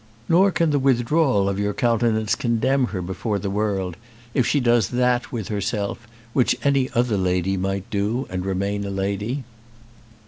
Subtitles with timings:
[0.27, 3.97] Nor can the withdrawal of your countenance condemn her before the world
[4.33, 8.89] if she does that with herself which any other lady might do and remain a
[8.89, 9.43] lady."